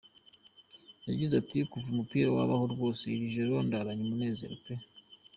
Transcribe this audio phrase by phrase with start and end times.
[1.07, 4.73] Yagize ati “Kuva umupira wabaho rwose, iri joro ndaranye umunezero pe!